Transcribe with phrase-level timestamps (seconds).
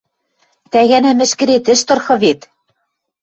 [0.71, 2.41] Тӓгӓнӓ мӹшкӹрет ӹш тырхы вет!